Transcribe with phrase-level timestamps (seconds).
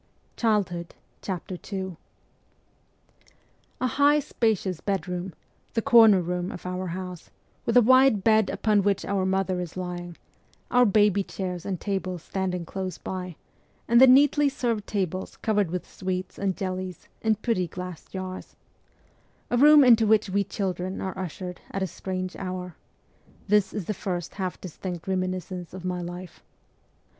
[0.35, 1.97] MKMOIRS OF A HEVOLUT10NIST II
[3.81, 5.35] A HIGH, spacious bedroom,
[5.75, 7.29] the corner room of our house,
[7.67, 10.17] with a wide bed upon which our mother is lying,
[10.71, 13.35] our baby chairs and tables standing close by,
[13.87, 18.55] and the neatly served tables covered with sweets and jellies in pretty glass jars
[19.51, 22.75] a room into which we children are ushered at a strange hour
[23.47, 26.41] this is the first half distinct reminiscence of my life.